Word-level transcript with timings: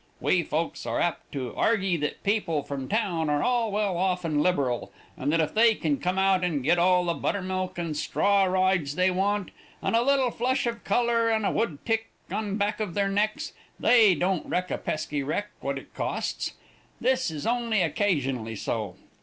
We 0.19 0.41
folks 0.41 0.87
are 0.87 0.99
apt 0.99 1.31
to 1.33 1.55
argy 1.55 1.95
that 1.97 2.23
people 2.23 2.63
from 2.63 2.89
town 2.89 3.29
are 3.29 3.43
all 3.43 3.71
well 3.71 3.95
off 3.97 4.25
and 4.25 4.41
liberal, 4.41 4.91
and 5.15 5.31
that 5.31 5.39
if 5.41 5.53
they 5.53 5.75
can 5.75 5.99
come 5.99 6.17
out 6.17 6.43
and 6.43 6.63
get 6.63 6.79
all 6.79 7.05
the 7.05 7.13
buttermilk 7.13 7.77
and 7.77 7.95
straw 7.95 8.45
rides 8.45 8.95
they 8.95 9.11
want, 9.11 9.51
and 9.79 9.95
a 9.95 10.01
little 10.01 10.31
flush 10.31 10.65
of 10.65 10.83
color 10.83 11.29
and 11.29 11.45
a 11.45 11.51
wood 11.51 11.77
tick 11.85 12.09
on 12.31 12.47
the 12.47 12.55
back 12.55 12.79
of 12.79 12.95
their 12.95 13.09
necks, 13.09 13.53
they 13.79 14.15
don't 14.15 14.47
reck 14.47 14.71
a 14.71 14.79
pesky 14.79 15.21
reck 15.21 15.51
what 15.59 15.77
it 15.77 15.93
costs. 15.93 16.53
This 16.99 17.29
is 17.29 17.45
only 17.45 17.81
occasionly 17.83 18.55
so. 18.57 18.95